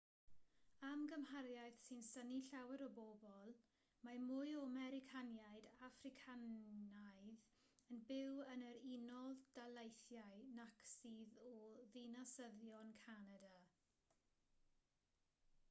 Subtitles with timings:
[0.91, 3.51] am gymhariaeth sy'n synnu llawer o bobl
[4.07, 7.37] mae mwy o americaniaid affricanaidd
[7.97, 11.53] yn byw yn yr unol daleitihiau nac sydd o
[11.93, 13.53] ddinasyddion canada